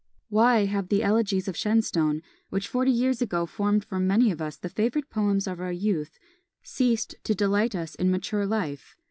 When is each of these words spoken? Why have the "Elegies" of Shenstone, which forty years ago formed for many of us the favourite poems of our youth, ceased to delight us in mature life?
Why 0.29 0.65
have 0.65 0.87
the 0.87 1.03
"Elegies" 1.03 1.47
of 1.47 1.55
Shenstone, 1.55 2.23
which 2.49 2.67
forty 2.67 2.89
years 2.89 3.21
ago 3.21 3.45
formed 3.45 3.85
for 3.85 3.99
many 3.99 4.31
of 4.31 4.41
us 4.41 4.57
the 4.57 4.67
favourite 4.67 5.11
poems 5.11 5.45
of 5.45 5.59
our 5.59 5.71
youth, 5.71 6.17
ceased 6.63 7.13
to 7.23 7.35
delight 7.35 7.75
us 7.75 7.93
in 7.93 8.09
mature 8.09 8.47
life? 8.47 8.95